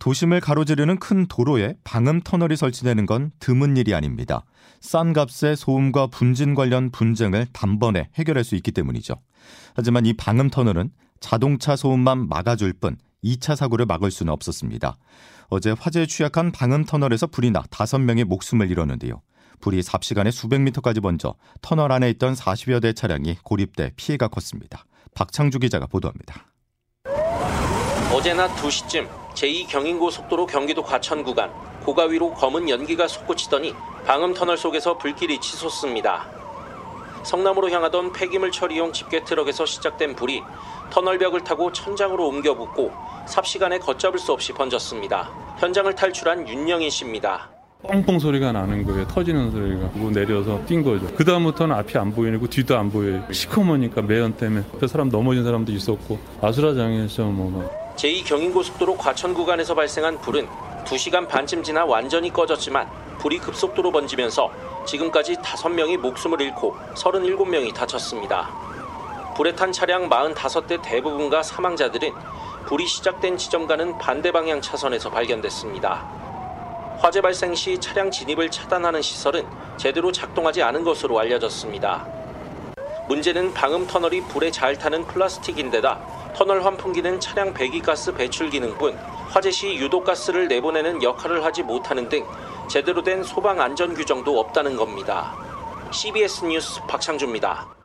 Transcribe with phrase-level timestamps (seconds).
[0.00, 4.44] 도심을 가로지르는 큰 도로에 방음 터널이 설치되는 건 드문 일이 아닙니다.
[4.80, 9.14] 싼 값에 소음과 분진 관련 분쟁을 단번에 해결할 수 있기 때문이죠.
[9.74, 14.96] 하지만 이 방음 터널은 자동차 소음만 막아줄 뿐 2차 사고를 막을 수는 없었습니다.
[15.48, 19.20] 어제 화재에 취약한 방음 터널에서 불이 나 5명의 목숨을 잃었는데요.
[19.60, 24.86] 불이 삽시간에 수백 미터까지 번져 터널 안에 있던 40여 대 차량이 고립돼 피해가 컸습니다.
[25.14, 26.46] 박창주 기자가 보도합니다.
[28.14, 31.50] 어제 낮 2시쯤 제2경인고속도로 경기도 과천 구간
[31.84, 36.28] 고가 위로 검은 연기가 솟구치더니 방음터널 속에서 불길이 치솟습니다.
[37.22, 40.42] 성남으로 향하던 폐기물 처리용 집게 트럭에서 시작된 불이
[40.90, 42.92] 터널벽을 타고 천장으로 옮겨 붙고
[43.26, 45.30] 삽시간에 걷잡을 수 없이 번졌습니다.
[45.58, 47.59] 현장을 탈출한 윤영인 씨입니다.
[47.82, 49.06] 뻥뻥 소리가 나는 거예요.
[49.08, 49.90] 터지는 소리가.
[49.92, 51.06] 그리고 내려서 뛴 거죠.
[51.16, 53.24] 그 다음부터는 앞이 안 보이고 뒤도 안 보여요.
[53.32, 54.64] 시커머니까 매연 때문에.
[54.78, 57.70] 그 사람 넘어진 사람도 있었고 아수라장에서 뭐.
[57.96, 60.46] 제2경인고속도로 과천 구간에서 발생한 불은
[60.84, 62.86] 2시간 반쯤 지나 완전히 꺼졌지만
[63.18, 64.50] 불이 급속도로 번지면서
[64.86, 68.48] 지금까지 5명이 목숨을 잃고 37명이 다쳤습니다.
[69.36, 72.12] 불에 탄 차량 45대 대부분과 사망자들은
[72.66, 76.19] 불이 시작된 지점과는 반대 방향 차선에서 발견됐습니다.
[77.00, 79.46] 화재 발생 시 차량 진입을 차단하는 시설은
[79.78, 82.06] 제대로 작동하지 않은 것으로 알려졌습니다.
[83.08, 88.98] 문제는 방음 터널이 불에 잘 타는 플라스틱인데다 터널 환풍기는 차량 배기가스 배출 기능뿐
[89.30, 92.26] 화재 시 유독가스를 내보내는 역할을 하지 못하는 등
[92.68, 95.34] 제대로 된 소방 안전 규정도 없다는 겁니다.
[95.90, 97.79] CBS 뉴스 박창주입니다.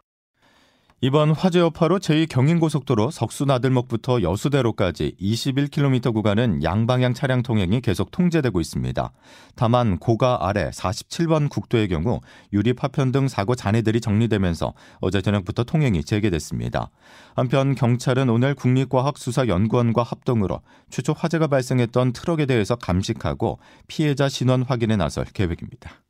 [1.01, 9.11] 이번 화재 여파로 제2경인고속도로 석수나들목부터 여수대로까지 21km 구간은 양방향 차량 통행이 계속 통제되고 있습니다.
[9.55, 12.21] 다만 고가 아래 47번 국도의 경우
[12.53, 16.89] 유리 파편 등 사고 잔해들이 정리되면서 어제 저녁부터 통행이 재개됐습니다.
[17.35, 25.25] 한편 경찰은 오늘 국립과학수사연구원과 합동으로 최초 화재가 발생했던 트럭에 대해서 감식하고 피해자 신원 확인에 나설
[25.25, 26.04] 계획입니다.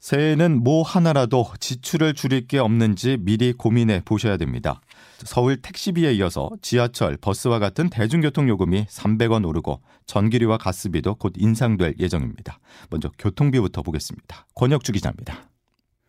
[0.00, 4.80] 새해에는 뭐 하나라도 지출을 줄일 게 없는지 미리 고민해 보셔야 됩니다.
[5.24, 12.58] 서울 택시비에 이어서 지하철, 버스와 같은 대중교통 요금이 300원 오르고 전기료와 가스비도 곧 인상될 예정입니다.
[12.88, 14.46] 먼저 교통비부터 보겠습니다.
[14.54, 15.50] 권혁주 기자입니다.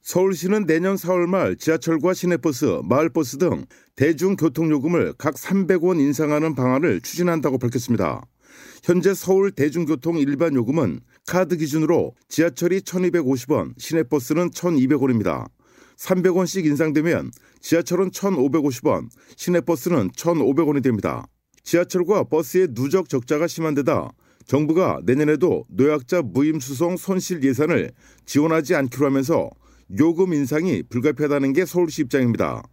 [0.02, 3.66] 서울시는 내년 4월 말 지하철과 시내버스, 마을버스 등
[3.98, 8.26] 대중교통요금을 각 300원 인상하는 방안을 추진한다고 밝혔습니다.
[8.84, 15.48] 현재 서울 대중교통 일반 요금은 카드 기준으로 지하철이 1250원, 시내버스는 1200원입니다.
[15.98, 21.28] 300원씩 인상되면 지하철은 1550원, 시내버스는 1500원이 됩니다.
[21.64, 24.12] 지하철과 버스의 누적 적자가 심한 데다
[24.46, 27.92] 정부가 내년에도 노약자 무임수송 손실 예산을
[28.26, 29.50] 지원하지 않기로 하면서
[30.00, 32.64] 요금 인상이 불가피하다는 게 서울시 입장입니다.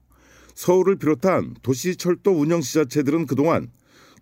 [0.54, 3.70] 서울을 비롯한 도시철도 운영지자체들은 그동안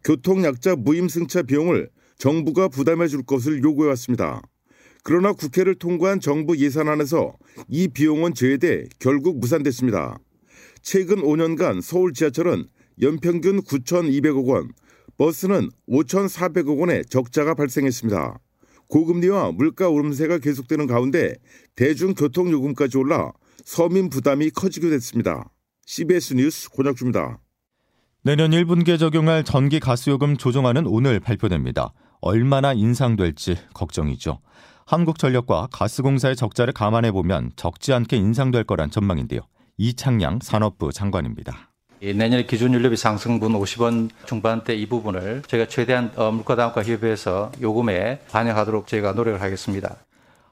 [0.05, 1.89] 교통약자 무임승차 비용을
[2.19, 4.43] 정부가 부담해 줄 것을 요구해 왔습니다.
[5.03, 7.37] 그러나 국회를 통과한 정부 예산안에서
[7.69, 10.19] 이 비용은 제외돼 결국 무산됐습니다.
[10.83, 12.67] 최근 5년간 서울 지하철은
[13.01, 14.71] 연평균 9,200억 원,
[15.19, 18.41] 버스는 5,400억 원의 적자가 발생했습니다.
[18.89, 21.35] 고금리와 물가 오름세가 계속되는 가운데
[21.75, 23.33] 대중교통 요금까지 올라
[23.65, 25.51] 서민 부담이 커지게 됐습니다.
[25.87, 27.41] CBS 뉴스 권혁주입니다.
[28.23, 31.93] 내년 1분기에 적용할 전기 가스요금 조정안은 오늘 발표됩니다.
[32.27, 34.41] 얼마나 인상될지 걱정이죠.
[34.87, 39.41] 한국전력과 가스공사의 적자를 감안해 보면 적지 않게 인상될 거란 전망인데요.
[39.79, 41.71] 이창양 산업부 장관입니다.
[42.01, 49.13] 내년에 기준연료비 상승분 50원 중반대 이 부분을 저희가 최대한 어, 물가담가 협의해서 요금에 반영하도록 저희가
[49.13, 49.97] 노력을 하겠습니다.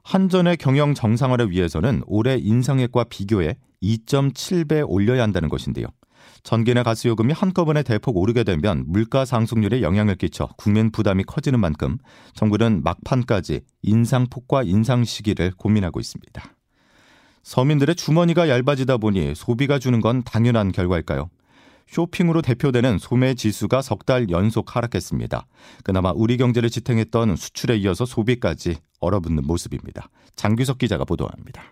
[0.02, 5.86] 한전의 경영 정상화를 위해서는 올해 인상액과 비교해 2.7배 올려야 한다는 것인데요.
[6.42, 11.98] 전기나 가스 요금이 한꺼번에 대폭 오르게 되면 물가 상승률에 영향을 끼쳐 국민 부담이 커지는 만큼
[12.34, 16.42] 정부는 막판까지 인상폭과 인상 시기를 고민하고 있습니다.
[17.42, 21.30] 서민들의 주머니가 얇아지다 보니 소비가 주는 건 당연한 결과일까요?
[21.87, 25.47] 쇼핑으로 대표되는 소매 지수가 석 달 연속 하락했습니다.
[25.83, 30.09] 그나마 우리 경제를 지탱했던 수출에 이어서 소비까지 얼어붙는 모습입니다.
[30.37, 31.63] 장규석 기자가 보도합니다.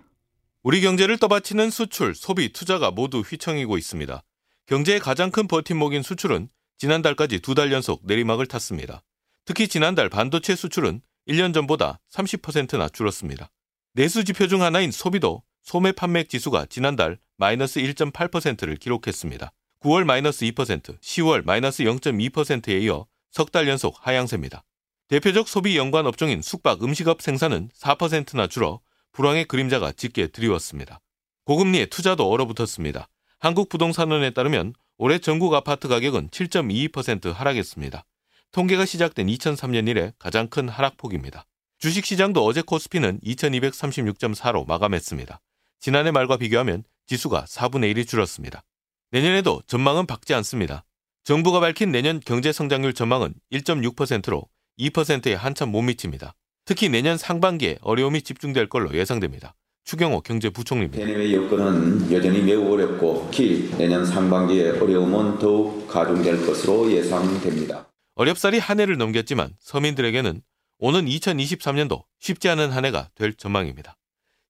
[0.62, 4.23] 우리 경제를 떠받치는 수출, 소비, 투자가 모두 휘청이고 있습니다.
[4.67, 6.49] 경제의 가장 큰 버팀목인 수출은
[6.79, 9.03] 지난달까지 두 달 연속 내리막을 탔습니다.
[9.44, 13.50] 특히 지난달 반도체 수출은 1년 전보다 30%나 줄었습니다.
[13.94, 19.53] 내수 지표 중 하나인 소비도 소매 판매 지수가 지난달 마이너스 1.8%를 기록했습니다.
[19.81, 24.62] 9월 마이너스 2%, 10월 마이너스 0.2%에 이어 석 달 연속 하향세입니다.
[25.08, 28.81] 대표적 소비 연관 업종인 숙박 음식업 생산은 4%나 줄어
[29.12, 31.00] 불황의 그림자가 짙게 드리웠습니다.
[31.44, 33.09] 고금리에 투자도 얼어붙었습니다.
[33.38, 38.05] 한국부동산원에 따르면 올해 전국 아파트 가격은 7.22% 하락했습니다.
[38.53, 41.47] 통계가 시작된 2003년 이래 가장 큰 하락폭입니다.
[41.79, 45.41] 주식시장도 어제 코스피는 2236.4로 마감했습니다.
[45.81, 48.62] 지난해 말과 비교하면 지수가 4분의 1이 줄었습니다.
[49.11, 50.85] 내년에도 전망은 밝지 않습니다.
[51.25, 54.49] 정부가 밝힌 내년 경제 성장률 전망은 1.6%로
[54.79, 56.35] 2%에 한참 못 미칩니다.
[56.64, 59.55] 특히 내년 상반기에 어려움이 집중될 걸로 예상됩니다.
[59.85, 61.05] 추경호 경제부총리입니다.
[61.05, 67.87] 대내외 여건은 여전히 매우 어렵고 특히 내년 상반기에 어려움은 더욱 가중될 것으로 예상됩니다.
[68.14, 70.43] 어렵사리 한 해를 넘겼지만 서민들에게는
[70.79, 73.97] 오는 2023년도 쉽지 않은 한 해가 될 전망입니다.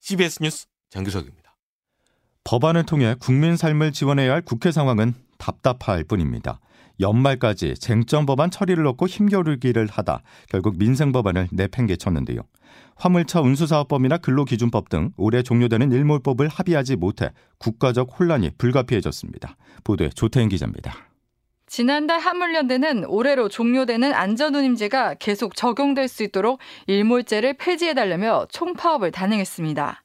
[0.00, 1.56] CBS 뉴스 장규석입니다.
[2.44, 6.60] 법안을 통해 국민 삶을 지원해야 할 국회 상황은 답답할 뿐입니다.
[7.00, 12.40] 연말까지 쟁점 법안 처리를 놓고 힘겨루기를 하다 결국 민생 법안을 내팽개쳤는데요.
[12.96, 19.56] 화물차 운수사업법이나 근로기준법 등 올해 종료되는 일몰법을 합의하지 못해 국가적 혼란이 불가피해졌습니다.
[19.84, 20.94] 보도에 조태인 기자입니다.
[21.66, 30.01] 지난달 화물연대는 올해로 종료되는 안전운임제가 계속 적용될 수 있도록 일몰제를 폐지해달라며 총파업을 단행했습니다.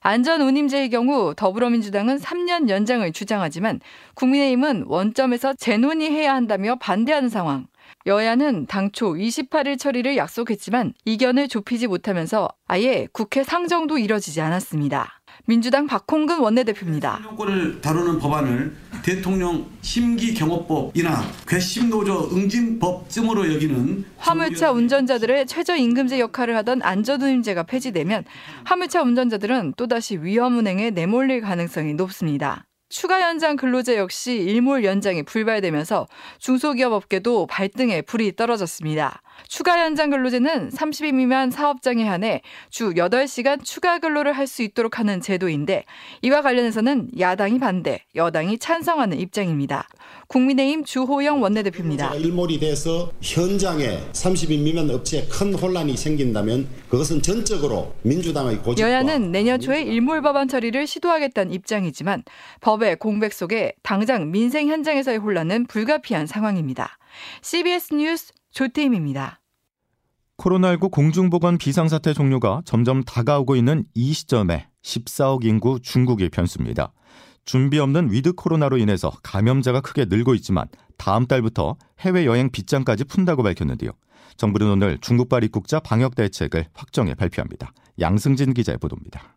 [0.00, 3.80] 안전 운임제의 경우 더불어민주당은 3년 연장을 주장하지만
[4.14, 7.66] 국민의힘은 원점에서 재논의해야 한다며 반대하는 상황.
[8.06, 15.17] 여야는 당초 28일 처리를 약속했지만 이견을 좁히지 못하면서 아예 국회 상정도 이뤄지지 않았습니다.
[15.46, 17.16] 민주당 박홍근 원내대표입니다.
[17.16, 26.56] 대통령권을 다루는 법안을 대통령 심기 경호법이나 괘씸 노조 응징법쯤으로 여기는 화물차 운전자들의 최저 임금제 역할을
[26.58, 28.24] 하던 안전운임제가 폐지되면
[28.64, 32.67] 화물차 운전자들은 또다시 위험 운행에 내몰릴 가능성이 높습니다.
[32.90, 36.06] 추가 연장 근로제 역시 일몰 연장이 불발되면서
[36.38, 39.20] 중소기업 업계도 발등에 불이 떨어졌습니다.
[39.46, 42.40] 추가 연장 근로제는 30인 미만 사업장에 한해
[42.70, 45.84] 주 8시간 추가 근로를 할 수 있도록 하는 제도인데
[46.22, 49.86] 이와 관련해서는 야당이 반대, 여당이 찬성하는 입장입니다.
[50.28, 52.14] 국민의힘 주호영 원내대표입니다.
[52.14, 59.60] 일몰이 돼서 현장에 30인 미만 업체에 큰 혼란이 생긴다면 그것은 전적으로 민주당의 고집 여야는 내년
[59.60, 62.22] 초에 일몰 법안 처리를 시도하겠다는 입장이지만
[62.62, 66.98] 법의 공백 속에 당장 민생 현장에서의 혼란은 불가피한 상황입니다.
[67.42, 69.40] CBS 뉴스 조태임입니다.
[70.38, 76.92] 코로나19 공중보건 비상사태 종료가 점점 다가오고 있는 이 시점에 14억 인구 중국이 변수입니다.
[77.44, 83.90] 준비 없는 위드 코로나로 인해서 감염자가 크게 늘고 있지만 다음 달부터 해외여행 빗장까지 푼다고 밝혔는데요.
[84.36, 87.72] 정부는 오늘 중국발 입국자 방역 대책을 확정해 발표합니다.
[87.98, 89.34] 양승진 기자의 보도입니다.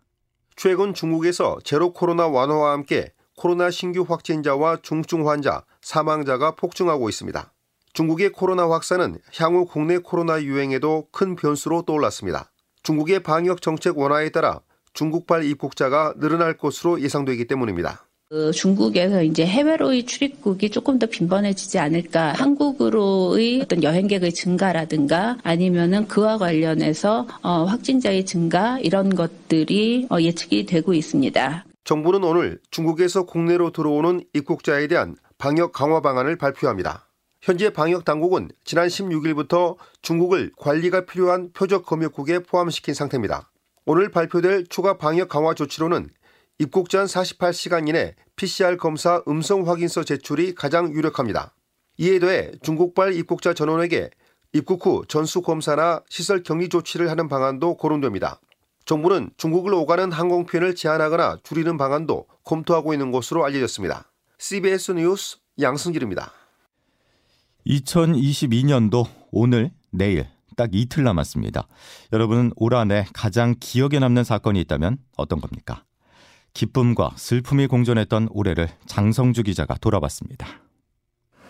[0.56, 3.12] 최근 중국에서 제로 코로나 완화와 함께
[3.42, 7.52] 코로나 신규 확진자와 중증 환자, 사망자가 폭증하고 있습니다.
[7.92, 12.52] 중국의 코로나 확산은 향후 국내 코로나 유행에도 큰 변수로 떠올랐습니다.
[12.84, 14.60] 중국의 방역 정책 완화에 따라
[14.94, 18.06] 중국발 입국자가 늘어날 것으로 예상되기 때문입니다.
[18.30, 22.34] 그 중국에서 이제 해외로의 출입국이 조금 더 빈번해지지 않을까.
[22.34, 30.94] 한국으로의 어떤 여행객의 증가라든가 아니면은 그와 관련해서 어, 확진자의 증가 이런 것들이 어, 예측이 되고
[30.94, 31.66] 있습니다.
[31.84, 37.08] 정부는 오늘 중국에서 국내로 들어오는 입국자에 대한 방역 강화 방안을 발표합니다.
[37.42, 43.50] 현재 방역 당국은 지난 16일부터 중국을 관리가 필요한 표적 검역국에 포함시킨 상태입니다.
[43.86, 46.10] 오늘 발표될 추가 방역 강화 조치로는
[46.60, 51.56] 입국 전 48시간 이내 PCR 검사 음성 확인서 제출이 가장 유력합니다.
[51.98, 54.12] 이에 더해 중국발 입국자 전원에게
[54.54, 58.40] 입국 후 전수 검사나 시설 격리 조치를 하는 방안도 거론됩니다.
[58.92, 64.12] 정부는 중국을 오가는 항공편을 제한하거나 줄이는 방안도 검토하고 있는 것으로 알려졌습니다.
[64.38, 66.34] CBS 뉴스 양승길입니다.
[67.66, 71.70] 2022년도 오늘, 내일 딱 이틀 남았습니다.
[72.12, 75.86] 여러분은 올 한해 가장 기억에 남는 사건이 있다면 어떤 겁니까?
[76.54, 80.48] 기쁨과 슬픔이 공존했던 올해를 장성주 기자가 돌아봤습니다.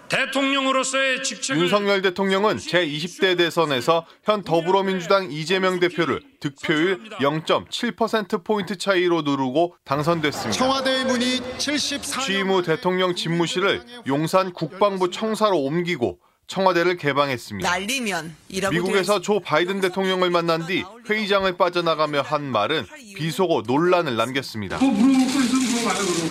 [0.10, 9.76] 대통령 으로서의 직책을 윤석열 대통령은 제20대 대선에서 현 더불어민주당 이재명 대표를 득표율 0.7%포인트 차이로 누르고
[9.86, 10.52] 당선됐습니다.
[10.52, 17.70] 청와대의 문이 74년 취임 후 대통령 집무실을 용산 국방부 청사로 옮기고 청와대를 개방했습니다.
[17.70, 18.36] 날리면
[18.72, 22.86] 미국에서 조 바이든 대통령을 만난 뒤 회의장을 빠져나가며 한 말은
[23.16, 24.80] 비속어 논란을 남겼습니다.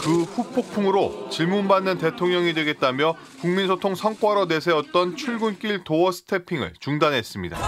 [0.03, 7.59] 그 후폭풍으로 질문받는 대통령이 되겠다며 국민소통 성과로 내세웠던 출근길 도어 스태핑을 중단했습니다.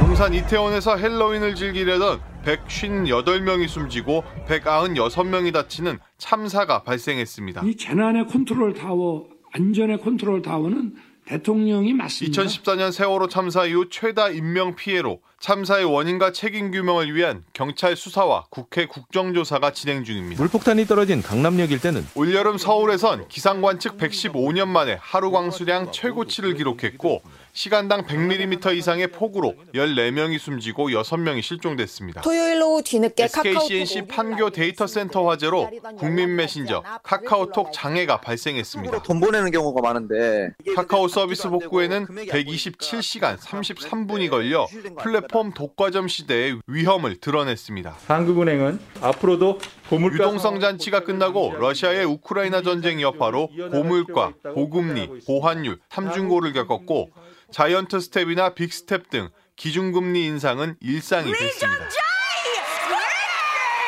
[0.00, 7.62] 남산 이태원에서 헬로윈을 즐기려던 158명이 숨지고 196명이 다치는 참사가 발생했습니다.
[7.64, 10.94] 이 재난의 컨트롤 타워, 안전의 컨트롤 타워는
[11.26, 12.42] 대통령이 맞습니다.
[12.42, 18.86] 2014년 세월호 참사 이후 최다 인명 피해로 참사의 원인과 책임 규명을 위한 경찰 수사와 국회
[18.86, 20.40] 국정조사가 진행 중입니다.
[20.40, 27.22] 물폭탄이 떨어진 강남역 일대는 올여름 서울에선 기상관측 115년 만에 하루 강수량 최고치를 기록했고
[27.56, 32.20] 시간당 100mm 이상의 폭우로 14명이 숨지고 6명이 실종됐습니다.
[32.20, 39.02] 토요일 오후 뒤늦게 SK C&C 판교 데이터 센터 화재로 국민 메신저 카카오톡 장애가 발생했습니다.
[39.02, 44.66] 돈 보내는 경우가 많은데 카카오 서비스 복구에는 127시간 33분이 걸려
[44.98, 47.96] 플랫폼 독과점 시대의 위험을 드러냈습니다.
[48.06, 57.08] 한국은행은 앞으로도 고물가 유동성 잔치가 끝나고 러시아의 우크라이나 전쟁 여파로 고물가, 고금리, 고환율, 삼중고를 겪었고
[57.52, 61.86] 자이언트 스텝이나 빅스텝 등 기준금리 인상은 일상이 됐습니다.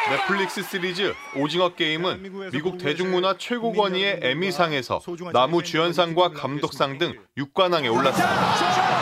[0.08, 5.00] 넷플릭스 시리즈 오징어 게임은 미국 대중문화 최고 권위의 에미상에서
[5.32, 8.98] 남우주연상과 감독상 등 6관왕에 올랐습니다.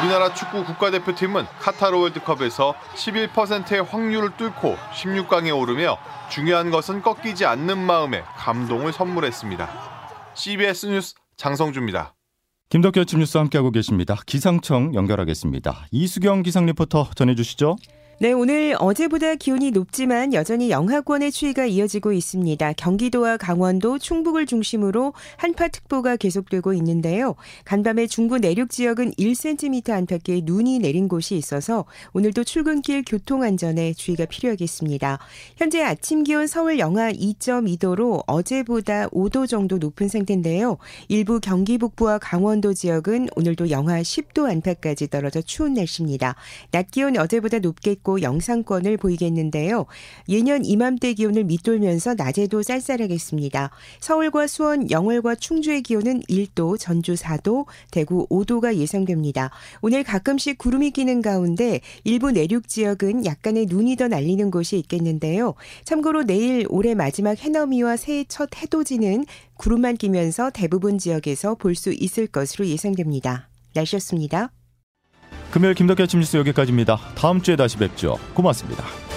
[0.00, 5.98] 우리나라 축구 국가대표팀은 카타르 월드컵에서 11%의 확률을 뚫고 16강에 오르며
[6.30, 10.32] 중요한 것은 꺾이지 않는 마음의 감동을 선물했습니다.
[10.34, 12.14] CBS 뉴스 장성주입니다.
[12.70, 14.16] 김덕기 아침 뉴스 함께하고 계십니다.
[14.26, 15.88] 기상청 연결하겠습니다.
[15.90, 17.74] 이수경 기상 리포터 전해주시죠.
[18.22, 22.74] 네, 오늘 어제보다 기온이 높지만 여전히 영하권의 추위가 이어지고 있습니다.
[22.74, 27.34] 경기도와 강원도, 충북을 중심으로 한파특보가 계속되고 있는데요.
[27.64, 34.26] 간밤에 중부 내륙 지역은 1cm 안팎의 눈이 내린 곳이 있어서 오늘도 출근길 교통 안전에 주의가
[34.26, 35.18] 필요하겠습니다.
[35.56, 40.76] 현재 아침 기온 서울 영하 2.2도로 어제보다 5도 정도 높은 상태인데요.
[41.08, 46.34] 일부 경기 북부와 강원도 지역은 오늘도 영하 10도 안팎까지 떨어져 추운 날씨입니다.
[46.70, 49.86] 낮 기온 어제보다 높겠고 영상권을 보이겠는데요.
[50.28, 53.70] 예년 이맘때 기온을 밑돌면서 낮에도 쌀쌀하겠습니다.
[54.00, 59.50] 서울과 수원, 영월과 충주의 기온은 1도, 전주 4도, 대구 5도가 예상됩니다.
[59.80, 65.54] 오늘 가끔씩 구름이 끼는 가운데 일부 내륙 지역은 약간의 눈이 더 날리는 곳이 있겠는데요.
[65.84, 69.24] 참고로 내일 올해 마지막 해넘이와 새해 첫 해돋이는
[69.56, 73.48] 구름만 끼면서 대부분 지역에서 볼 수 있을 것으로 예상됩니다.
[73.74, 74.59] 날씨였습니다.
[75.50, 76.98] 금요일 김덕기 아침 뉴스 여기까지입니다.
[77.14, 78.18] 다음 주에 다시 뵙죠.
[78.34, 79.09] 고맙습니다.